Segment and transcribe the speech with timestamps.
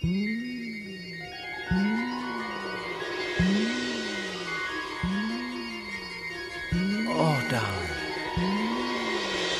[0.00, 0.06] Oh,
[7.50, 7.90] darling.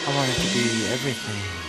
[0.06, 1.67] I wanted to be everything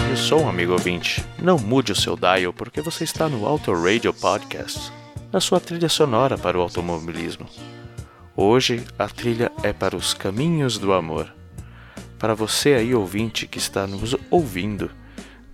[0.00, 1.22] Sobe o som, amigo ouvinte.
[1.38, 4.90] Não mude o seu dial porque você está no Auto Radio Podcast,
[5.30, 7.46] na sua trilha sonora para o automobilismo.
[8.34, 11.32] Hoje a trilha é para os caminhos do amor.
[12.18, 14.90] Para você aí ouvinte que está nos ouvindo,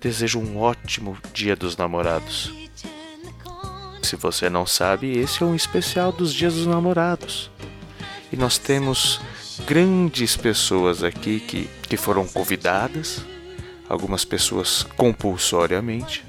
[0.01, 2.55] desejo um ótimo Dia dos Namorados.
[4.03, 7.51] Se você não sabe, esse é um especial dos Dias dos Namorados.
[8.33, 9.21] E nós temos
[9.67, 13.25] grandes pessoas aqui que, que foram convidadas,
[13.89, 16.25] algumas pessoas compulsoriamente,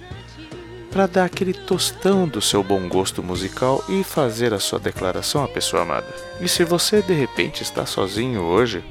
[0.91, 5.47] para dar aquele tostão do seu bom gosto musical e fazer a sua declaração à
[5.47, 6.07] pessoa amada.
[6.39, 8.83] E se você de repente está sozinho hoje,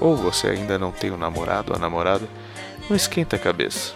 [0.00, 2.26] ou você ainda não tem um namorado ou a namorada,
[2.88, 3.94] não esquenta a cabeça.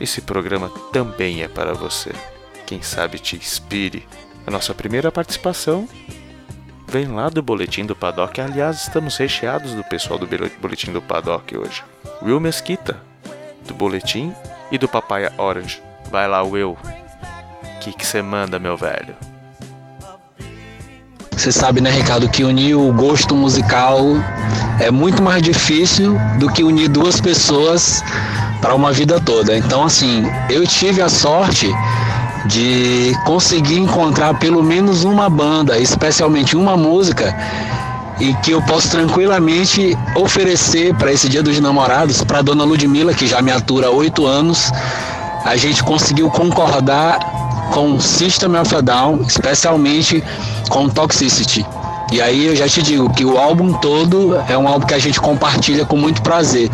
[0.00, 2.10] Esse programa também é para você.
[2.66, 4.06] Quem sabe te inspire.
[4.46, 5.88] A nossa primeira participação
[6.90, 8.40] vem lá do Boletim do Paddock.
[8.40, 10.28] Aliás, estamos recheados do pessoal do
[10.60, 11.84] Boletim do Paddock hoje.
[12.20, 12.96] Will Mesquita,
[13.66, 14.34] do Boletim,
[14.72, 15.80] e do Papaya Orange.
[16.10, 16.76] Vai lá, Will.
[16.76, 19.14] O que você manda, meu velho?
[21.30, 24.04] Você sabe, né, Ricardo, que unir o gosto musical
[24.80, 28.02] é muito mais difícil do que unir duas pessoas
[28.60, 29.56] para uma vida toda.
[29.56, 31.72] Então, assim, eu tive a sorte
[32.46, 37.36] de conseguir encontrar pelo menos uma banda, especialmente uma música,
[38.18, 43.26] e que eu posso tranquilamente oferecer para esse Dia dos Namorados para Dona Ludmilla, que
[43.26, 44.70] já me atura há oito anos.
[45.44, 47.18] A gente conseguiu concordar
[47.72, 50.22] com System of a Down, especialmente
[50.68, 51.64] com Toxicity.
[52.12, 54.98] E aí eu já te digo que o álbum todo é um álbum que a
[54.98, 56.68] gente compartilha com muito prazer.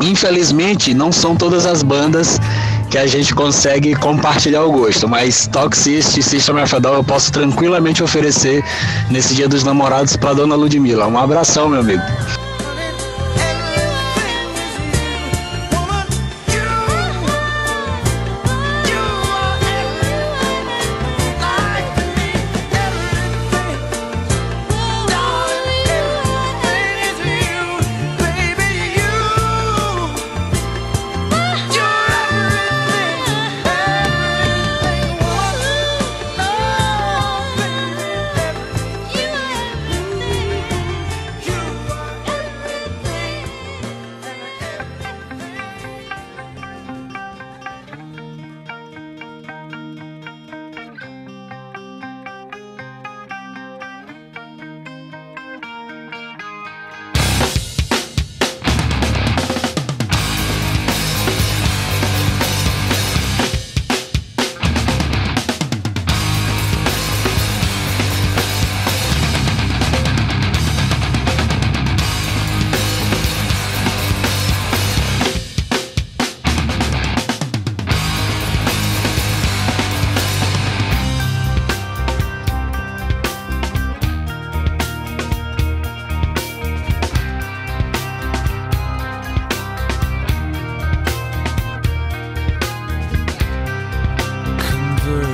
[0.00, 2.40] Infelizmente, não são todas as bandas
[2.94, 8.04] que a gente consegue compartilhar o gosto, mas Toxicity e System of eu posso tranquilamente
[8.04, 8.62] oferecer
[9.10, 11.08] nesse Dia dos Namorados para Dona Ludmilla.
[11.08, 12.02] Um abração, meu amigo.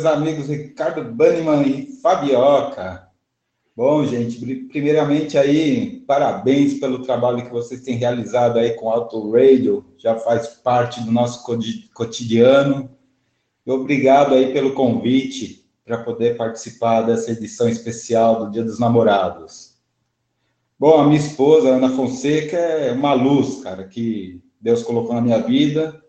[0.00, 3.06] Meus amigos Ricardo Banniman e Fabioca.
[3.76, 9.30] Bom, gente, pri- primeiramente aí, parabéns pelo trabalho que vocês têm realizado aí com Auto
[9.30, 11.44] Radio, já faz parte do nosso
[11.92, 12.90] cotidiano.
[13.66, 19.74] E obrigado aí pelo convite para poder participar dessa edição especial do Dia dos Namorados.
[20.78, 25.42] Bom, a minha esposa, Ana Fonseca, é uma luz, cara, que Deus colocou na minha
[25.42, 26.00] vida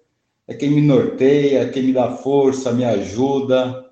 [0.52, 3.90] é quem me norteia, quem me dá força, me ajuda,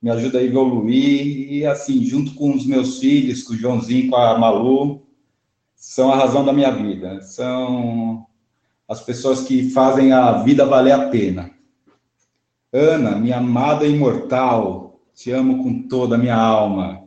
[0.00, 1.52] me ajuda a evoluir.
[1.52, 5.06] E assim, junto com os meus filhos, com o Joãozinho, com a Malu,
[5.76, 7.20] são a razão da minha vida.
[7.20, 8.26] São
[8.88, 11.50] as pessoas que fazem a vida valer a pena.
[12.72, 17.02] Ana, minha amada imortal, te amo com toda a minha alma.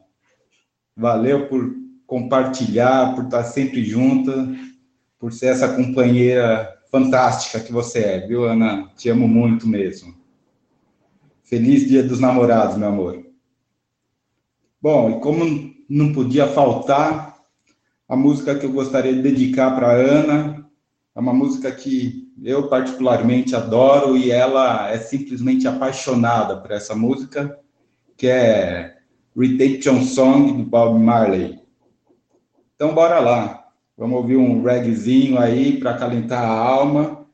[0.95, 1.73] Valeu por
[2.05, 4.55] compartilhar, por estar sempre junta,
[5.17, 8.87] por ser essa companheira fantástica que você é, viu, Ana?
[8.95, 10.13] Te amo muito mesmo.
[11.43, 13.25] Feliz Dia dos Namorados, meu amor.
[14.79, 17.39] Bom, e como não podia faltar,
[18.07, 20.69] a música que eu gostaria de dedicar para Ana
[21.15, 27.59] é uma música que eu particularmente adoro e ela é simplesmente apaixonada por essa música,
[28.15, 28.99] que é
[29.35, 31.59] Redemption Song do Bob Marley.
[32.75, 33.62] Então, bora lá.
[33.97, 37.27] Vamos ouvir um reggaezinho aí para acalentar a alma.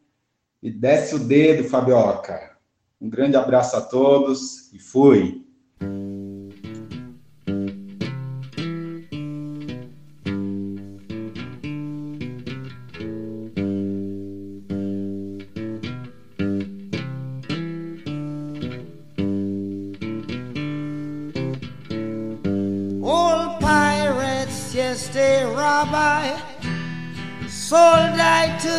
[0.61, 2.57] E desce o dedo, Fabioca.
[2.99, 5.48] Um grande abraço a todos e fui.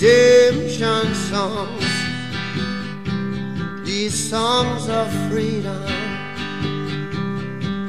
[0.00, 1.84] redemption songs.
[3.84, 5.82] These songs of freedom,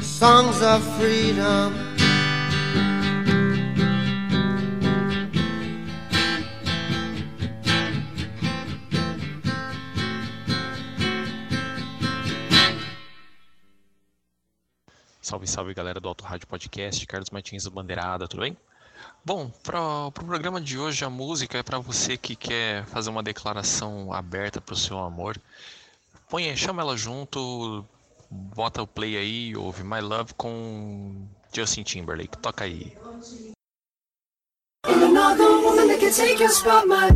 [0.01, 1.85] songs of freedom.
[15.21, 18.57] Salve, salve galera do Auto Rádio Podcast, Carlos Martins do Bandeirada, tudo bem?
[19.29, 23.11] Bom, para o pro programa de hoje, a música é para você que quer fazer
[23.11, 25.39] uma declaração aberta para o seu amor.
[26.27, 27.85] Põe, chama ela junto,
[28.27, 32.39] bota o play aí, ouve My Love com Justin Timberlake.
[32.39, 32.97] Toca aí.
[34.87, 37.09] Another woman that can take your spot, my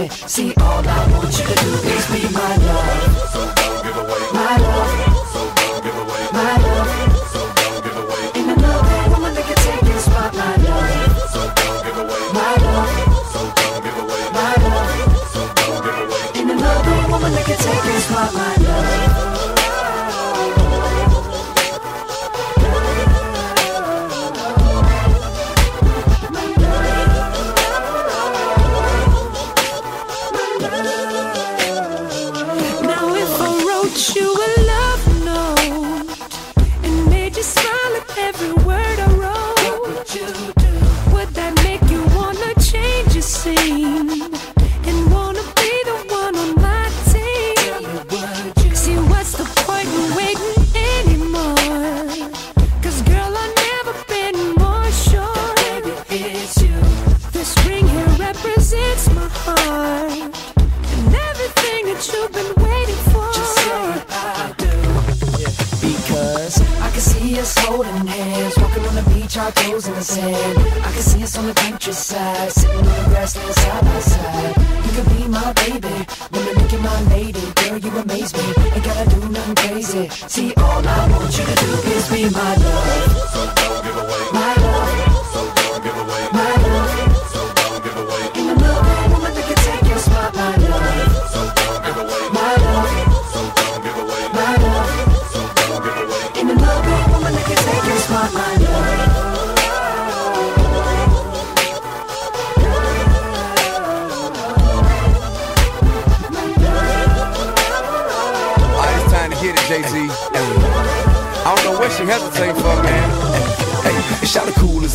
[0.00, 0.28] nothing.
[0.28, 3.16] See, all I want you to do is be my love.
[3.32, 4.22] So don't give away.
[4.32, 4.92] My love.
[5.32, 6.22] So don't give away.
[6.32, 6.90] My love.
[7.32, 8.24] So don't give away.
[8.36, 10.92] Ain't another woman that can take your spot, my love.
[11.32, 12.22] So don't give away.
[12.36, 12.92] My love.
[13.32, 14.22] So don't give away.
[14.36, 14.90] My love.
[15.32, 16.40] So don't give away.
[16.40, 18.55] Ain't another woman that can take your spot,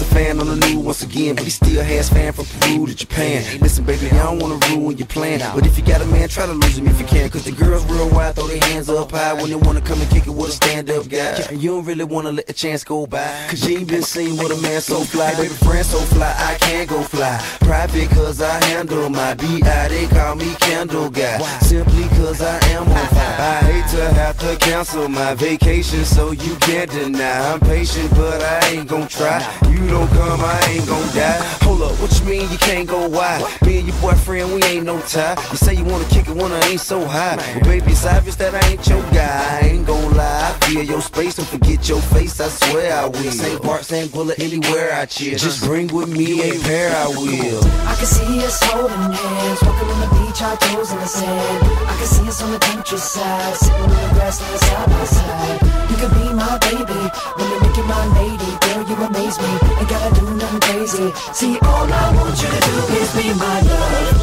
[0.02, 2.94] a fan on the new once again, but he still has fans from Peru to
[2.94, 3.42] Japan.
[3.62, 6.46] Listen, baby, I don't wanna ruin your plan, but if you got a man, try
[6.46, 7.30] to lose him if you can.
[7.30, 10.12] Cause the girls real wild, throw their hands up high when they wanna come and
[10.12, 11.48] kick it with a stand-up guy.
[11.50, 14.36] And you don't really wanna let the chance go by, cause you ain't been seen
[14.36, 15.34] with a man so fly.
[15.36, 17.40] Baby, friend so fly, I can't go fly.
[17.62, 19.88] Private cause I handle my B.I.
[19.88, 21.38] They call me Candle Guy.
[21.60, 23.38] Simply cause I am on fire.
[23.40, 27.54] I hate to have to cancel my vacation, so you can't deny.
[27.54, 29.40] I'm patient, but I ain't gon' try.
[29.70, 31.40] You don't come, I ain't gon' die.
[31.66, 33.44] Hold up, what you mean you can't go wide?
[33.66, 35.36] Me and your boyfriend, we ain't no tie.
[35.52, 37.36] You say you wanna kick it when I ain't so high.
[37.56, 39.60] But baby, it's obvious that I ain't your guy.
[39.62, 40.50] I ain't gon' lie.
[40.50, 43.32] I feel your space, don't forget your face, I swear I will.
[43.32, 45.38] Same part, same bullet, anywhere I chill.
[45.38, 47.64] Just bring with me a pair, I will.
[47.88, 51.64] I can see us holding hands, walking on the beach, our toes in the sand.
[51.88, 55.60] I can see us on the countryside, sitting in the grassland side by side.
[55.90, 57.02] You could be my baby,
[57.38, 59.52] when you make you my lady, girl, you amaze me.
[59.80, 61.12] Ain't gotta do nothing crazy.
[61.34, 64.18] See, all I want you to do is be my love,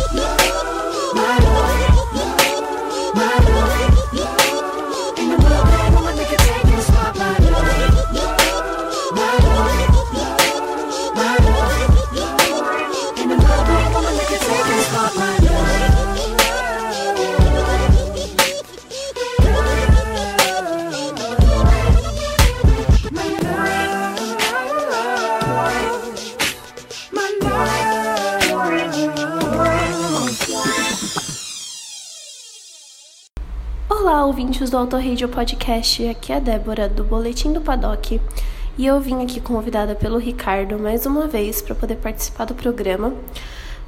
[1.14, 1.77] my love,
[34.28, 36.06] ouvintes do Auto Radio Podcast.
[36.06, 38.20] Aqui é a Débora, do Boletim do Paddock.
[38.76, 43.14] E eu vim aqui convidada pelo Ricardo mais uma vez para poder participar do programa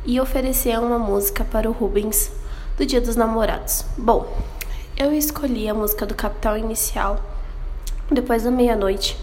[0.06, 2.32] e oferecer uma música para o Rubens
[2.78, 3.84] do Dia dos Namorados.
[3.98, 4.34] Bom,
[4.96, 7.20] eu escolhi a música do Capital Inicial
[8.10, 9.18] depois da meia-noite,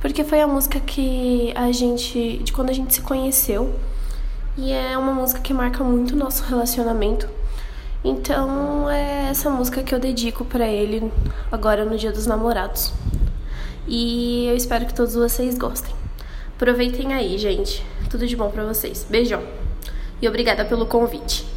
[0.00, 3.74] porque foi a música que a gente, de quando a gente se conheceu,
[4.56, 7.28] e é uma música que marca muito o nosso relacionamento.
[8.04, 11.12] Então é essa música que eu dedico para ele
[11.50, 12.92] agora no Dia dos Namorados.
[13.86, 15.94] E eu espero que todos vocês gostem.
[16.56, 17.84] Aproveitem aí, gente.
[18.10, 19.06] Tudo de bom para vocês.
[19.08, 19.42] Beijão.
[20.20, 21.51] E obrigada pelo convite.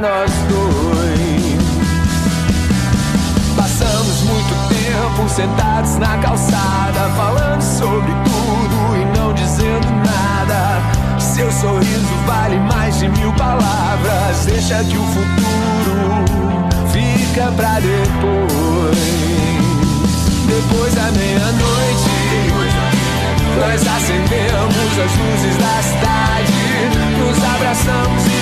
[0.00, 1.58] Nós dois.
[3.56, 10.82] Passamos muito tempo sentados na calçada, falando sobre tudo e não dizendo nada.
[11.18, 14.44] Seu sorriso vale mais de mil palavras.
[14.46, 16.24] Deixa que o futuro
[16.92, 18.98] fica pra depois.
[20.46, 22.10] Depois da meia-noite,
[23.58, 26.52] nós acendemos as luzes da cidade,
[27.18, 28.37] nos abraçamos e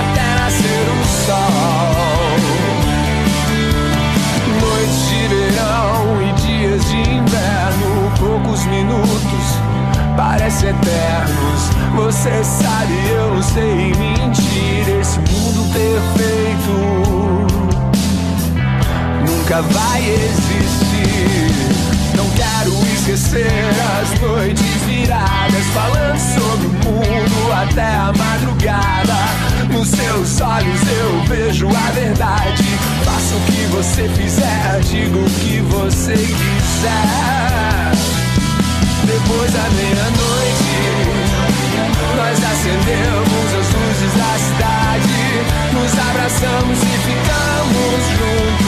[0.00, 2.36] até nascer o sol.
[4.60, 9.46] Noites de verão e dias de inverno, poucos minutos,
[10.16, 11.60] parece eternos.
[11.96, 14.88] Você sabe, eu não sei mentir.
[15.00, 16.72] Esse mundo perfeito
[19.26, 21.06] nunca vai existir.
[22.16, 23.50] Não quero esquecer
[24.00, 29.55] as noites viradas, falando sobre o mundo até a madrugada.
[33.96, 37.92] Você fizer, diga o que você quiser.
[39.06, 40.74] Depois da meia-noite,
[42.14, 45.16] nós acendemos as luzes da cidade,
[45.72, 48.65] nos abraçamos e ficamos juntos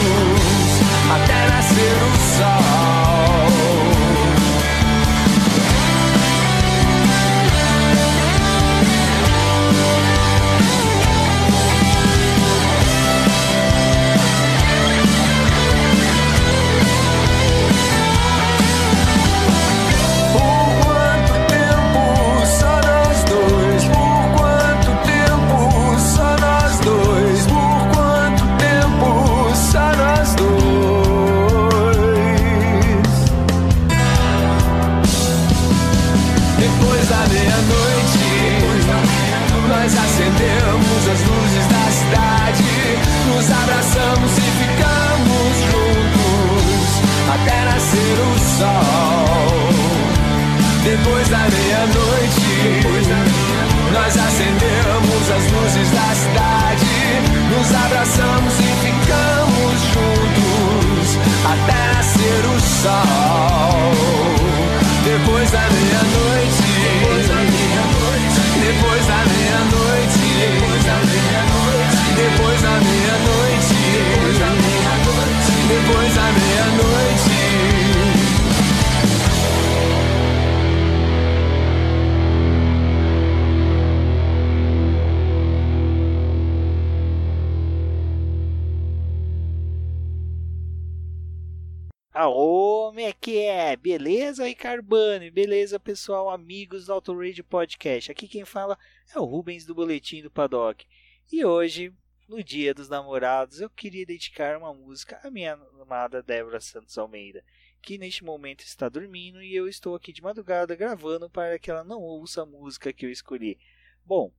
[95.49, 98.11] Beleza, pessoal, amigos do Auto Radio Podcast.
[98.11, 98.77] Aqui quem fala
[99.11, 100.85] é o Rubens do Boletim do Paddock.
[101.31, 101.91] E hoje,
[102.27, 107.43] no Dia dos Namorados, eu queria dedicar uma música à minha amada Débora Santos Almeida,
[107.81, 111.83] que neste momento está dormindo e eu estou aqui de madrugada gravando para que ela
[111.83, 113.57] não ouça a música que eu escolhi.
[114.05, 114.31] Bom,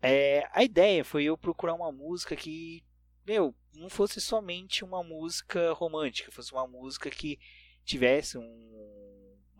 [0.00, 2.82] é, a ideia foi eu procurar uma música que,
[3.26, 7.38] meu, não fosse somente uma música romântica, fosse uma música que
[7.84, 8.70] tivesse um-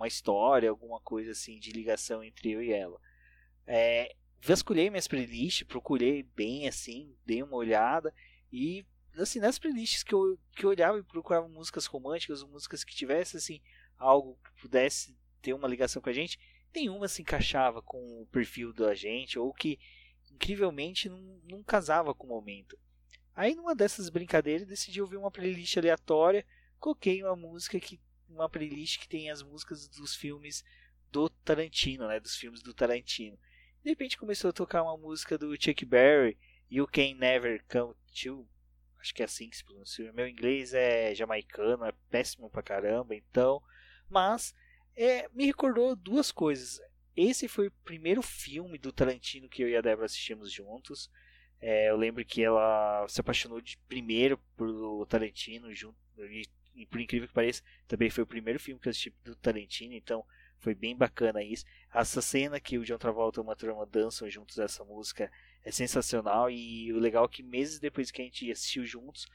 [0.01, 2.99] uma história, alguma coisa assim de ligação entre eu e ela.
[3.67, 8.13] É, vasculhei minhas playlists, procurei bem assim, dei uma olhada
[8.51, 8.87] e
[9.19, 13.37] assim nas playlists que eu, que eu olhava e procurava músicas românticas, músicas que tivesse
[13.37, 13.61] assim
[13.99, 16.39] algo que pudesse ter uma ligação com a gente,
[16.75, 19.79] nenhuma se encaixava com o perfil da gente ou que
[20.33, 22.79] incrivelmente não, não casava com o momento.
[23.35, 26.47] Aí numa dessas brincadeiras decidi ouvir uma playlist aleatória,
[26.79, 30.65] coloquei uma música que uma playlist que tem as músicas dos filmes
[31.11, 33.39] do Tarantino, né, dos filmes do Tarantino.
[33.83, 36.39] De repente começou a tocar uma música do Chuck Berry,
[36.71, 38.47] You Can Never Come To,
[39.01, 40.13] acho que é assim que se pronuncia.
[40.13, 43.63] Meu inglês é jamaicano, é péssimo pra caramba, então,
[44.09, 44.55] mas
[44.95, 46.81] é, me recordou duas coisas.
[47.17, 51.11] Esse foi o primeiro filme do Tarantino que eu e a Débora assistimos juntos.
[51.61, 57.01] É, eu lembro que ela se apaixonou de primeiro por Tarantino, junto, e, e por
[57.01, 60.25] incrível que pareça, também foi o primeiro filme que eu assisti do Tarantino, então
[60.59, 61.65] foi bem bacana isso.
[61.93, 65.31] Essa cena que o John Travolta e uma turma dançam juntos essa música
[65.65, 69.27] é sensacional e o legal é que meses depois que a gente assistiu juntos,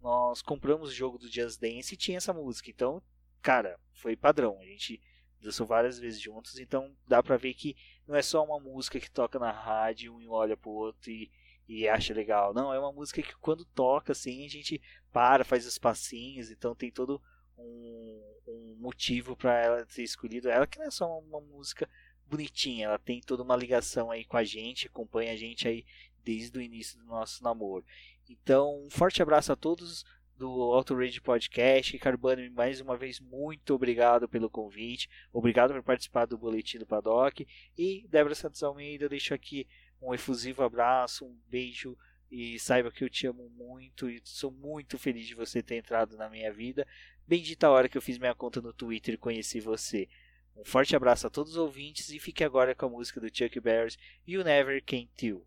[0.00, 2.70] nós compramos o jogo do Just Dance e tinha essa música.
[2.70, 3.02] Então,
[3.40, 4.58] cara, foi padrão.
[4.60, 5.00] A gente
[5.40, 7.76] dançou várias vezes juntos, então dá pra ver que
[8.06, 11.30] não é só uma música que toca na rádio, um olha pro outro e,
[11.68, 12.52] e acha legal.
[12.52, 14.80] Não, é uma música que quando toca assim, a gente
[15.12, 17.20] para, faz os passinhos, então tem todo
[17.58, 21.88] um, um motivo para ela ter escolhido ela, que não é só uma, uma música
[22.26, 25.84] bonitinha, ela tem toda uma ligação aí com a gente, acompanha a gente aí
[26.24, 27.84] desde o início do nosso namoro.
[28.28, 30.04] Então, um forte abraço a todos
[30.36, 31.98] do Auto Rage Podcast.
[32.18, 35.08] Bani, mais uma vez, muito obrigado pelo convite.
[35.32, 37.46] Obrigado por participar do Boletim do Paddock.
[37.76, 39.66] E Débora Santos Almeida, eu deixo aqui
[40.04, 41.96] um efusivo abraço, um beijo
[42.30, 46.16] e saiba que eu te amo muito e sou muito feliz de você ter entrado
[46.16, 46.86] na minha vida.
[47.26, 50.08] Bendita a hora que eu fiz minha conta no Twitter e conheci você.
[50.56, 53.58] Um forte abraço a todos os ouvintes e fique agora com a música do Chuck
[53.60, 55.42] Berry, You Never Can Tell.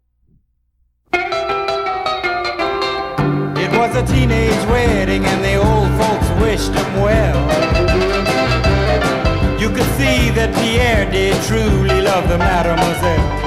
[3.60, 7.38] It was a teenage wedding and the old folks wished him well.
[9.60, 13.47] You could see that Pierre did truly love the mademoiselle.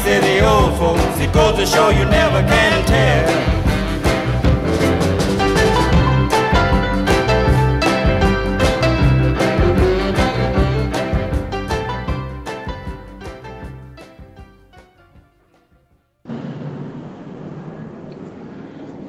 [0.00, 1.20] La vie, say the old folks.
[1.20, 3.50] It goes to show you never can tell.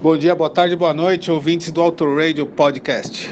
[0.02, 3.30] Bom dia, boa tarde, boa noite, ouvintes do Auto Radio Podcast.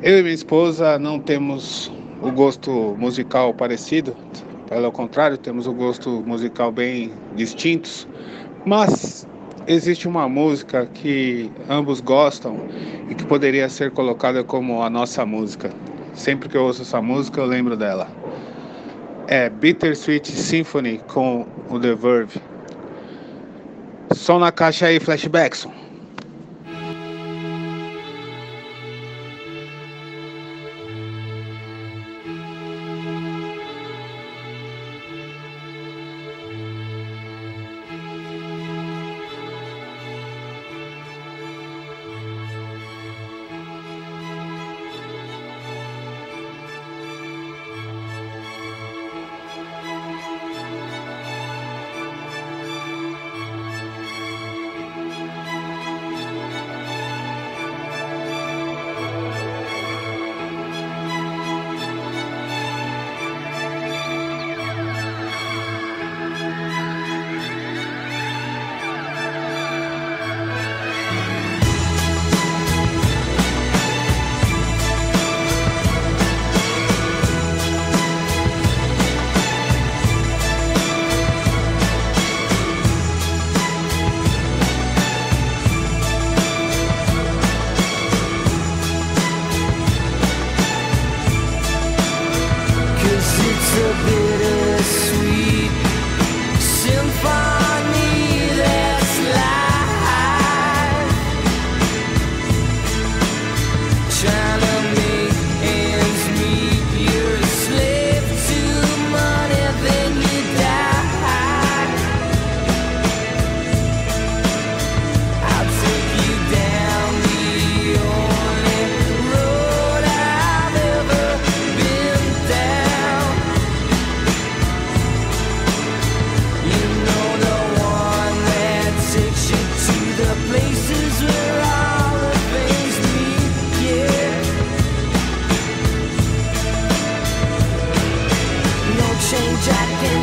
[0.00, 1.90] Eu e minha esposa não temos
[2.22, 4.16] o gosto musical parecido,
[4.68, 8.06] pelo contrário, temos o gosto musical bem distintos,
[8.66, 9.26] mas
[9.66, 12.58] existe uma música que ambos gostam
[13.08, 15.70] e que poderia ser colocada como a nossa música.
[16.14, 18.08] Sempre que eu ouço essa música, eu lembro dela.
[19.26, 22.40] É Bittersweet Symphony com o The Verve.
[24.12, 25.87] Som na caixa aí, Flashbackson.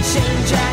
[0.06, 0.65] 心中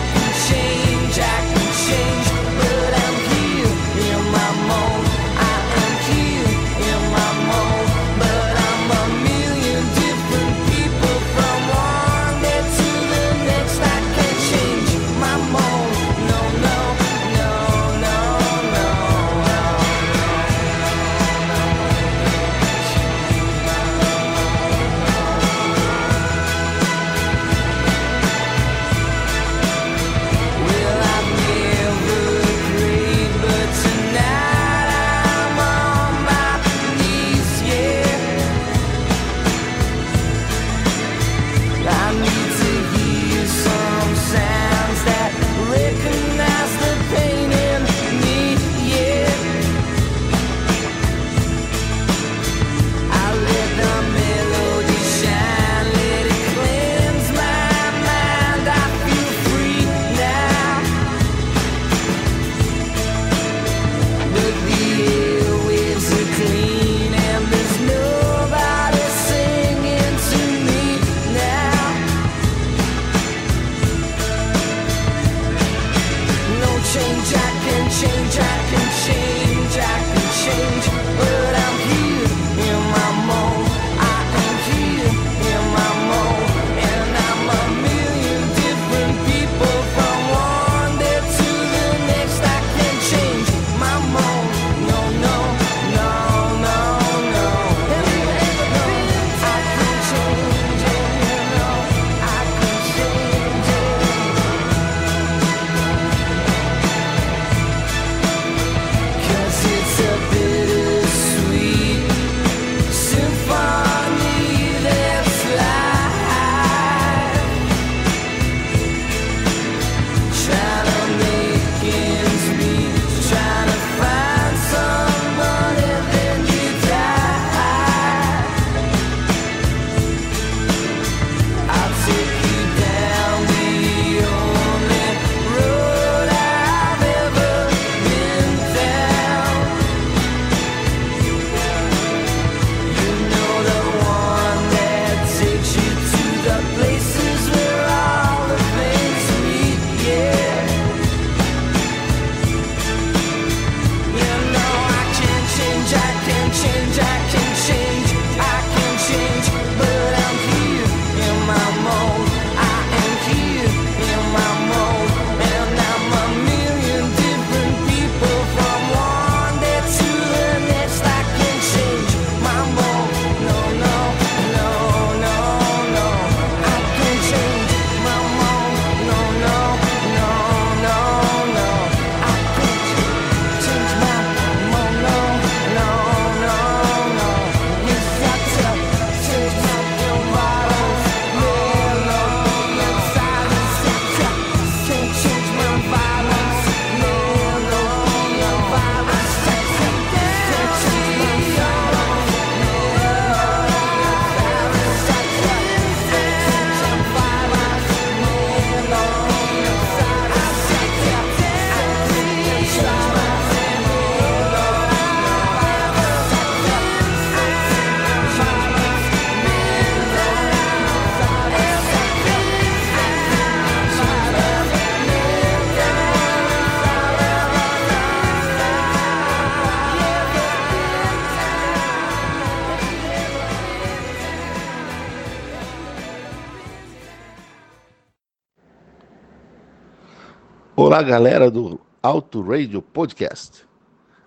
[241.02, 243.64] Galera do Auto Radio Podcast.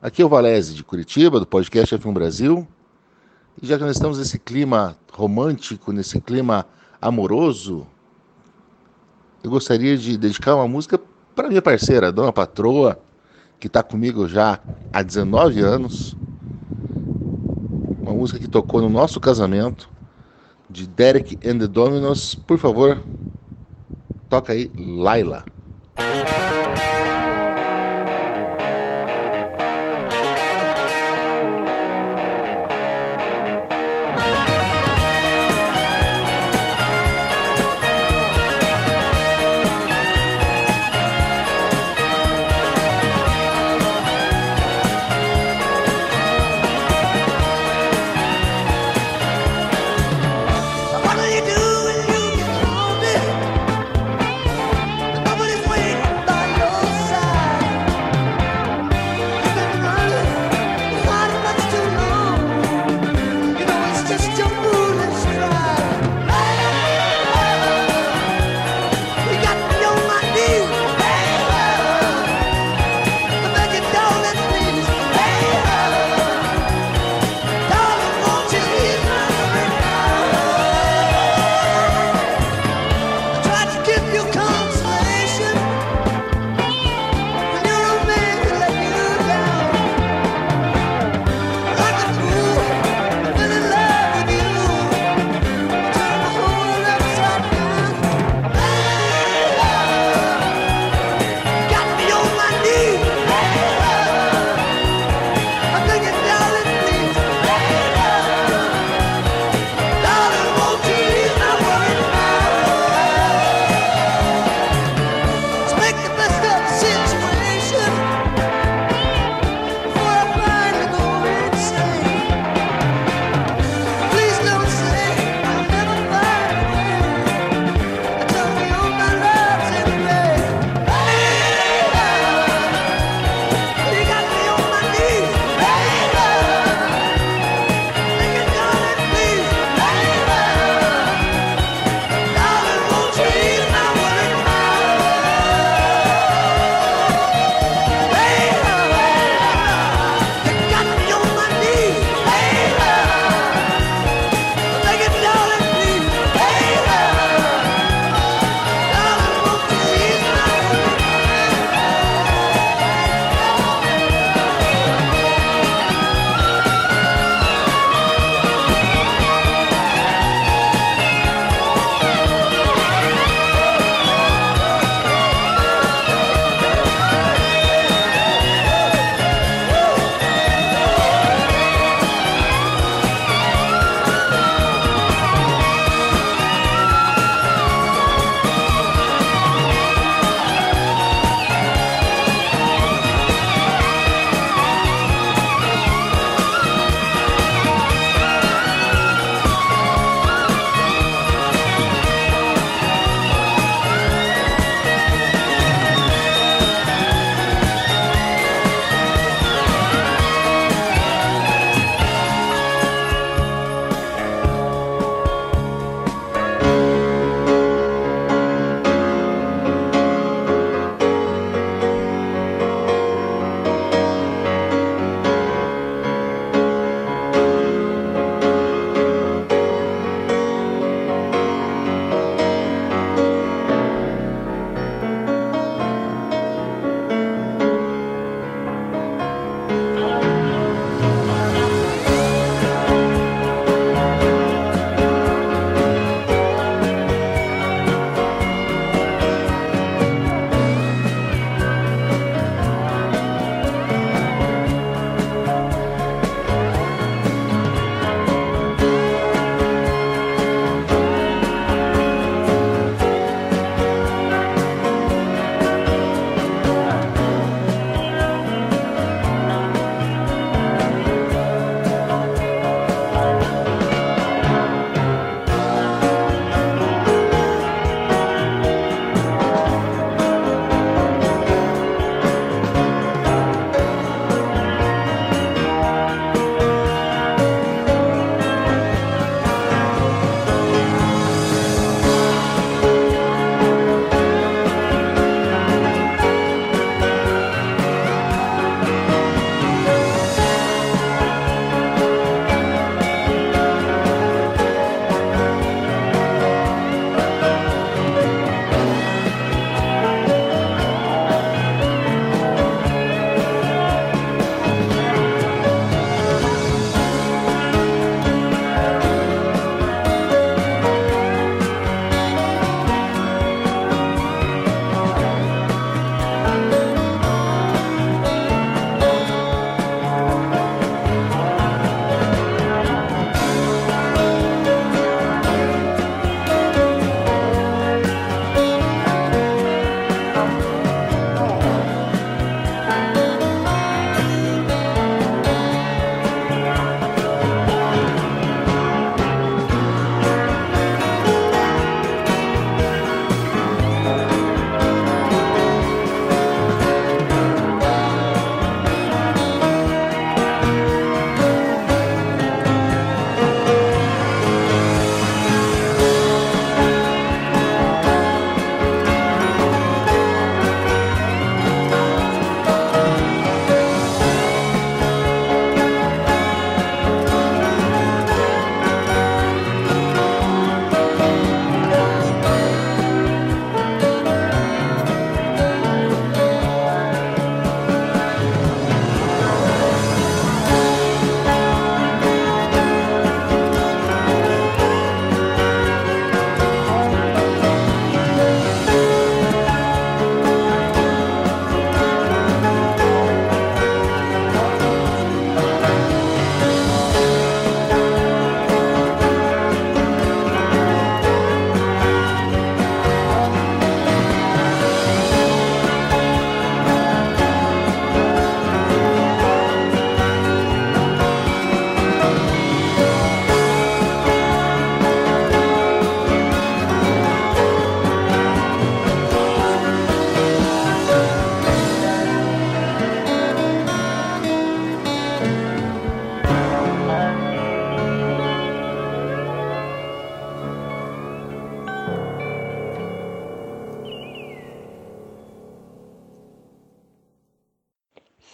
[0.01, 2.67] Aqui é o Valese de Curitiba, do podcast F1 Brasil.
[3.61, 6.65] E já que nós estamos nesse clima romântico, nesse clima
[7.01, 7.87] amoroso,
[9.41, 10.99] eu gostaria de dedicar uma música
[11.33, 12.99] para minha parceira, Dona Patroa,
[13.59, 14.59] que está comigo já
[14.91, 16.15] há 19 anos.
[18.01, 19.89] Uma música que tocou no nosso casamento,
[20.69, 22.35] de Derek and the Dominos.
[22.35, 23.01] Por favor,
[24.29, 25.45] toca aí, Laila.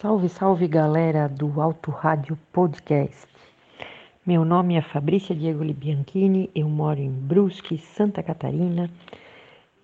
[0.02, 3.28] Salve, salve galera do Alto Rádio Podcast.
[4.26, 8.89] Meu nome é Fabrícia Diego Libianchini, eu moro em Brusque, Santa Catarina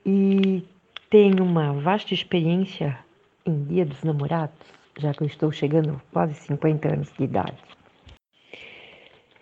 [0.04, 0.64] e
[1.12, 2.98] tenho uma vasta experiência
[3.46, 4.58] em Dia dos Namorados,
[4.98, 7.58] já que eu estou chegando a quase 50 anos de idade.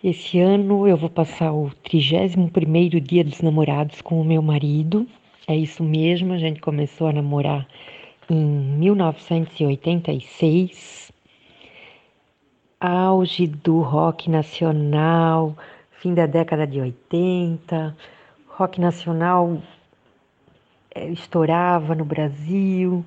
[0.03, 5.07] Esse ano eu vou passar o 31º Dia dos Namorados com o meu marido.
[5.47, 7.65] É isso mesmo, a gente começou a namorar
[8.29, 11.11] em 1986,
[12.79, 15.57] auge do rock nacional,
[15.91, 17.95] fim da década de 80,
[18.47, 19.61] rock nacional
[20.93, 23.03] eh, estourava no Brasil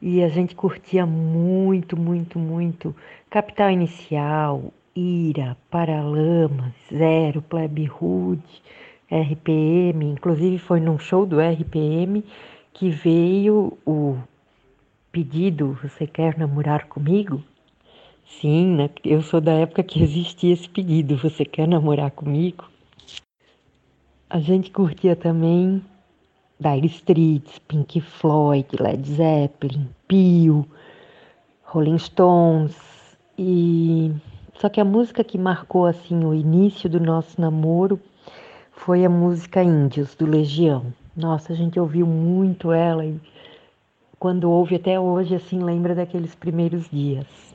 [0.00, 2.94] e a gente curtia muito, muito, muito.
[3.28, 8.42] Capital Inicial, Ira, Paralamas, Zero, Plebe Hood,
[9.10, 12.24] RPM, inclusive foi num show do RPM
[12.72, 14.16] que veio o
[15.14, 17.40] pedido Você quer namorar comigo?
[18.26, 18.90] Sim, né?
[19.04, 22.64] eu sou da época que existia esse pedido Você quer namorar comigo?
[24.28, 25.80] A gente curtia também
[26.58, 30.66] Dire Straits, Pink Floyd, Led Zeppelin, Pio,
[31.62, 32.76] Rolling Stones
[33.38, 34.12] e
[34.56, 38.00] só que a música que marcou assim o início do nosso namoro
[38.72, 40.92] foi a música Índios do Legião.
[41.16, 43.20] Nossa, a gente ouviu muito ela e
[44.18, 47.53] quando ouve até hoje, assim, lembra daqueles primeiros dias.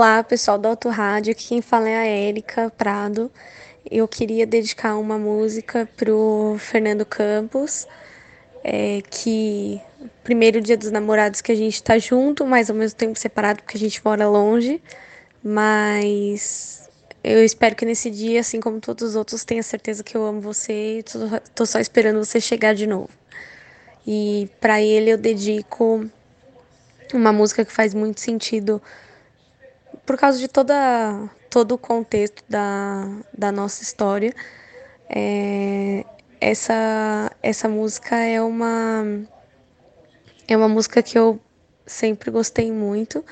[0.00, 1.32] Olá, pessoal do Auto Rádio.
[1.32, 3.30] Aqui quem fala é a Érica Prado.
[3.84, 7.86] Eu queria dedicar uma música pro Fernando Campos,
[8.64, 9.78] é, que
[10.24, 13.76] primeiro dia dos namorados que a gente tá junto, mas ao mesmo tempo separado porque
[13.76, 14.80] a gente mora longe.
[15.44, 16.88] Mas
[17.22, 20.40] eu espero que nesse dia, assim como todos os outros, tenha certeza que eu amo
[20.40, 21.04] você e
[21.54, 23.10] tô só esperando você chegar de novo.
[24.06, 26.08] E para ele eu dedico
[27.12, 28.80] uma música que faz muito sentido
[30.06, 34.34] por causa de toda, todo o contexto da, da nossa história.
[35.08, 36.04] É,
[36.40, 39.04] essa, essa música é uma,
[40.48, 41.40] é uma música que eu
[41.86, 43.24] sempre gostei muito,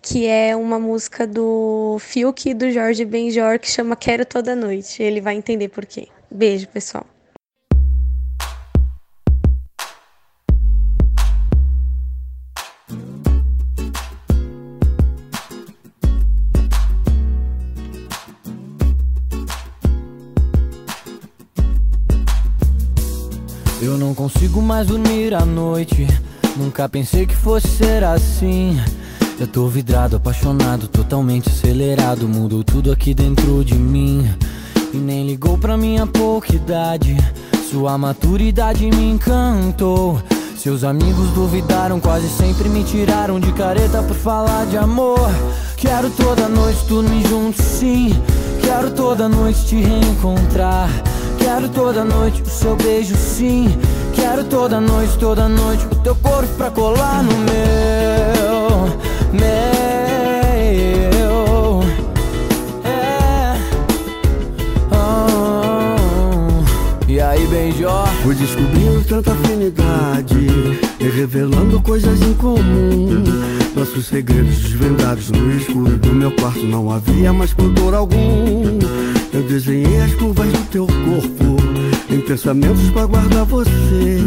[0.00, 5.02] que é uma música do Fiuk e do Jorge Benjor que chama Quero Toda Noite.
[5.02, 6.08] Ele vai entender por quê.
[6.30, 7.06] Beijo, pessoal.
[24.22, 26.06] Consigo mais dormir à noite.
[26.56, 28.80] Nunca pensei que fosse ser assim.
[29.40, 32.28] Eu tô vidrado, apaixonado, totalmente acelerado.
[32.28, 34.24] Mudou tudo aqui dentro de mim.
[34.94, 37.16] E nem ligou pra minha pouca idade.
[37.68, 40.22] Sua maturidade me encantou.
[40.56, 45.28] Seus amigos duvidaram, quase sempre me tiraram de careta por falar de amor.
[45.76, 48.14] Quero toda noite dormir junto, sim.
[48.62, 50.88] Quero toda noite te reencontrar.
[51.40, 53.66] Quero toda noite o seu beijo, sim.
[54.14, 58.88] Quero toda noite, toda noite o teu corpo pra colar no meu,
[59.32, 59.72] meu.
[62.84, 63.56] É.
[64.90, 66.62] Oh.
[67.08, 68.06] E aí, Benjó?
[68.22, 70.46] Fui descobrindo tanta afinidade
[71.00, 73.24] E revelando coisas em comum
[73.74, 78.78] Nossos segredos desvendados no escuro do meu quarto Não havia mais pudor algum
[79.32, 81.71] Eu desenhei as curvas do teu corpo
[82.12, 84.20] Em pensamentos pra guardar você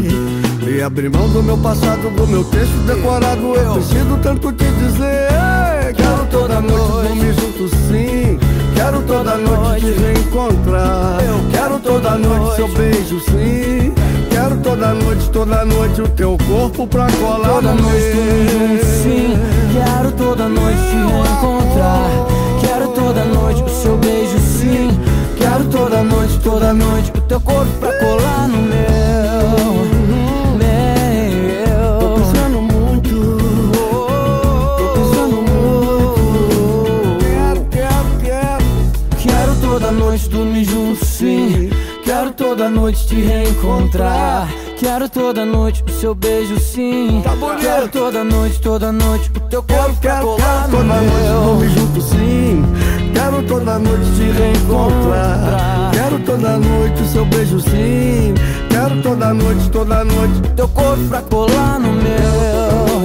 [0.66, 5.94] E abri mão do meu passado, do meu texto decorado Eu preciso tanto te dizer
[5.94, 8.38] Quero toda noite dormir junto sim
[8.74, 13.94] Quero toda noite te reencontrar Eu quero toda noite seu beijo sim
[14.30, 18.84] Quero toda noite, toda noite o teu corpo pra colar Toda no noite meu.
[18.84, 19.34] sim.
[19.72, 22.10] Quero toda noite te reencontrar.
[22.60, 24.90] Quero toda noite o seu beijo, sim.
[25.56, 28.76] Quero toda noite, toda noite o teu corpo pra colar no meu.
[30.58, 31.98] Meu.
[31.98, 33.38] Tô pensando muito
[34.76, 38.64] Tô pensando muito Quero, quero, quero
[39.16, 41.70] Quero toda noite dormir junto, sim.
[42.04, 44.48] Quero toda noite te reencontrar.
[44.78, 47.22] Quero toda noite o seu beijo, sim.
[47.62, 51.22] Quero toda noite, toda noite o teu corpo pra Quero, colar quero no toda noite
[51.22, 51.42] meu.
[51.44, 58.34] dormir junto sim Quero toda noite te reencontrar Quero toda noite o seu beijo sim
[58.68, 62.95] Quero toda noite, toda noite Teu corpo pra colar no meu.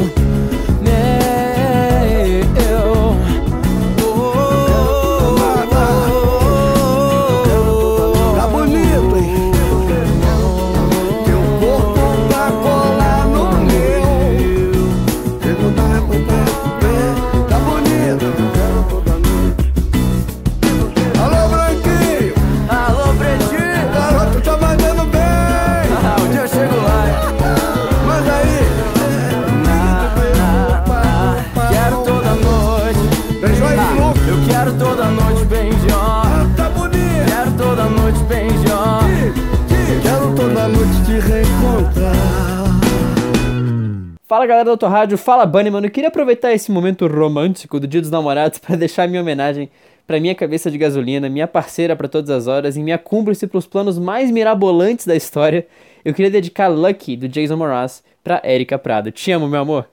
[44.42, 45.86] Fala galera do Autorádio, fala Bunny, mano.
[45.86, 49.70] Eu queria aproveitar esse momento romântico do Dia dos Namorados para deixar minha homenagem
[50.08, 53.60] para minha cabeça de gasolina, minha parceira para todas as horas e minha cúmplice para
[53.60, 55.68] os planos mais mirabolantes da história.
[56.04, 59.12] Eu queria dedicar Lucky do Jason Mraz para Erika Prado.
[59.12, 59.88] Te amo, meu amor.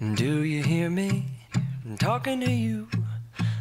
[0.00, 1.24] Do you hear me
[2.00, 2.88] talking to you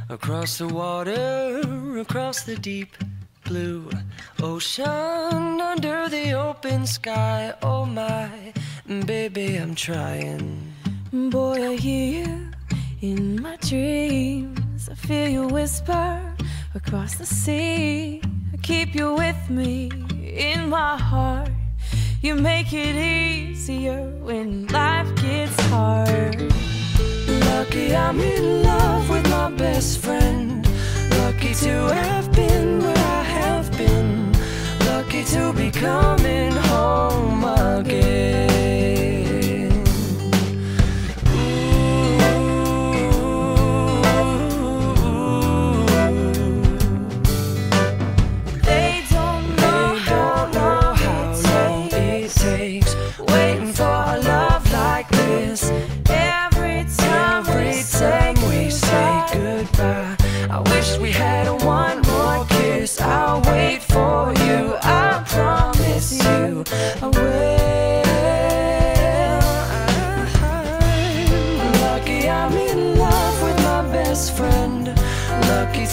[0.10, 1.62] across the water,
[2.02, 2.90] across the deep
[3.52, 3.90] blue
[4.42, 7.54] ocean, under the open sky?
[7.62, 8.30] Oh my,
[9.06, 10.74] baby, I'm trying.
[11.12, 12.52] Boy, I hear you
[13.02, 14.88] in my dreams.
[14.90, 16.10] I feel you whisper
[16.76, 18.22] across the sea.
[18.54, 19.92] I keep you with me
[20.48, 21.52] in my heart.
[22.22, 26.40] You make it easier when life gets hard.
[27.50, 30.71] Lucky I'm in love with my best friend.
[31.32, 34.34] Lucky to have been where I have been.
[34.86, 39.01] Lucky to be coming home again.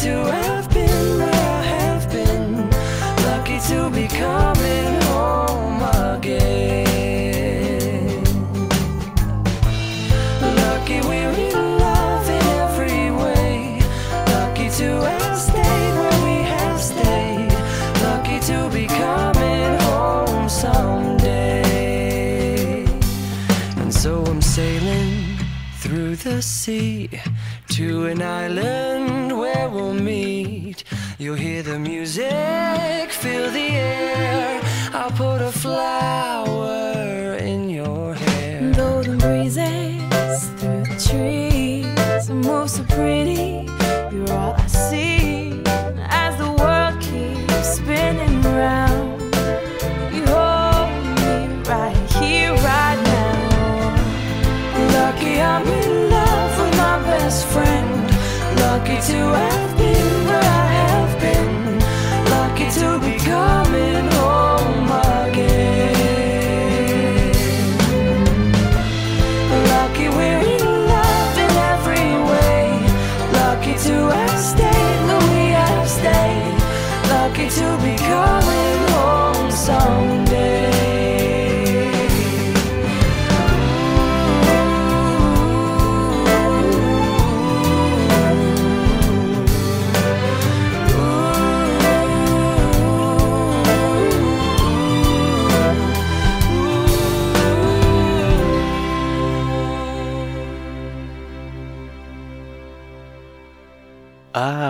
[0.02, 2.70] to have been where I have been,
[3.26, 5.82] lucky to be coming home
[6.14, 6.64] again.
[10.40, 13.80] Lucky we're in love in every way,
[14.36, 17.52] lucky to have stayed where we have stayed,
[18.04, 21.64] lucky to be coming home someday.
[23.78, 25.38] And so I'm sailing
[25.80, 26.97] through the sea
[31.78, 32.47] music.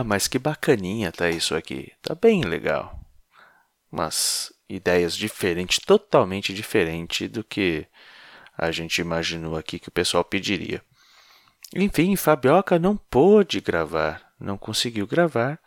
[0.09, 1.93] mas que bacaninha tá isso aqui.
[2.01, 2.99] Tá bem legal.
[3.91, 7.87] Mas ideias diferentes, totalmente diferente do que
[8.57, 10.83] a gente imaginou aqui que o pessoal pediria.
[11.77, 15.61] Enfim, Fabioca não pôde gravar, não conseguiu gravar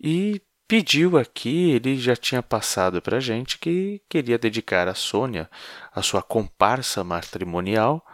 [0.00, 5.48] e pediu aqui, ele já tinha passado para gente que queria dedicar a Sônia,
[5.94, 8.04] a sua comparsa matrimonial,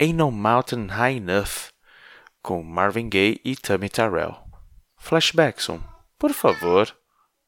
[0.00, 1.70] em No Mountain High Enough,
[2.42, 4.43] com Marvin Gaye e Tammy Tyrell.
[5.06, 5.84] Flashbackson,
[6.18, 6.98] por favor.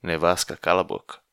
[0.03, 1.26] Nevasca cala a boca.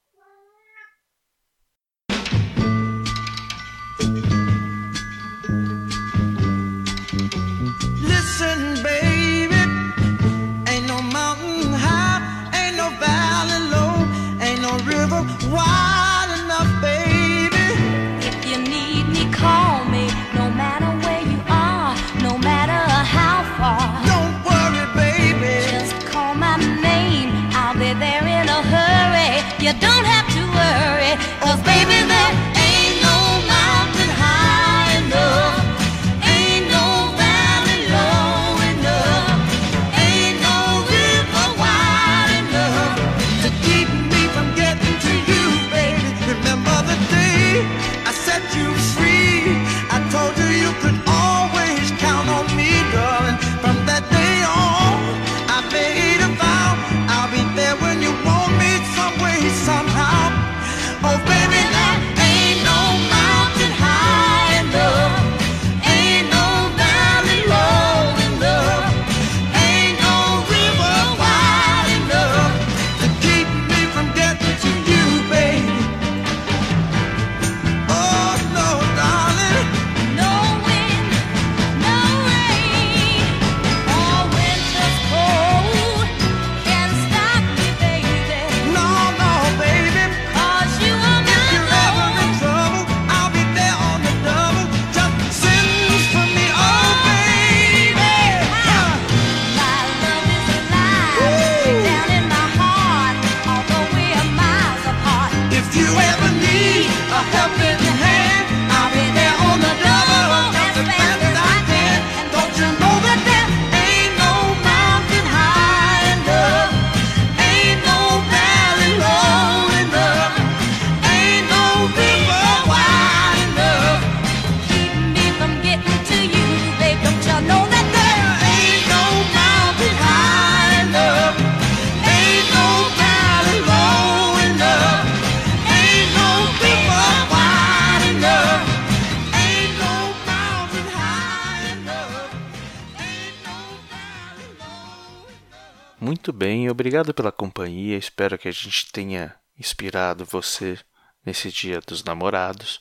[147.04, 150.80] Obrigado pela companhia, espero que a gente tenha inspirado você
[151.26, 152.80] nesse Dia dos Namorados.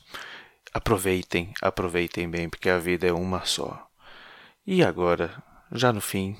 [0.73, 3.85] Aproveitem, aproveitem bem, porque a vida é uma só.
[4.65, 5.43] E agora,
[5.73, 6.37] já no fim,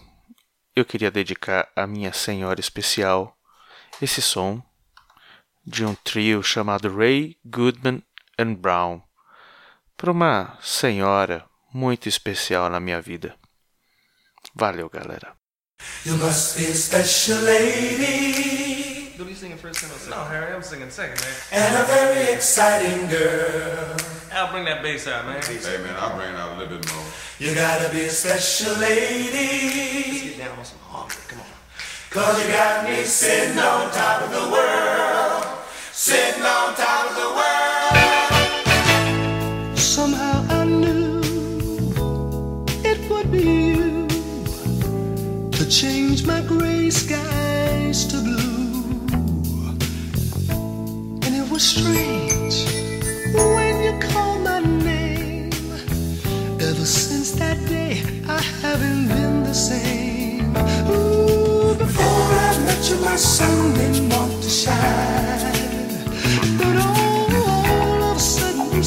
[0.73, 3.37] eu queria dedicar à minha senhora especial
[4.01, 4.63] esse som
[5.65, 8.01] de um trio chamado Ray Goodman
[8.39, 9.01] and Brown
[9.97, 13.35] para uma senhora muito especial na minha vida.
[14.55, 15.42] Valeu, galera.
[16.03, 19.13] You must be a special lady.
[19.17, 20.11] What are you singing first and second?
[20.11, 21.33] No, Harry, I'm singing second, man.
[21.51, 23.95] And a very exciting girl.
[24.33, 25.41] I'll bring that bass out, man.
[25.41, 27.05] Hey, man, I'll bring it out a little bit more.
[27.39, 30.11] You gotta be a special lady.
[30.11, 31.21] Let's get down on some harmony.
[31.27, 31.45] Come on.
[32.09, 35.45] Cause you got me sitting on top of the world.
[35.91, 37.72] Sitting on top of the world.
[45.73, 48.83] change my gray skies to blue.
[51.23, 52.65] And it was strange
[53.33, 55.51] when you called my name.
[56.61, 60.55] Ever since that day, I haven't been the same.
[60.91, 66.05] Ooh, before I met you, my sun didn't want to shine.
[66.59, 68.83] But all, all of a sudden, you